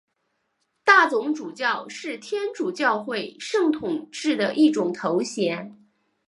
[0.83, 5.77] 大总主教是天主教会圣统制的一种头衔。